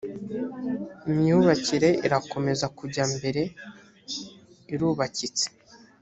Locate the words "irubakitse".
4.73-5.45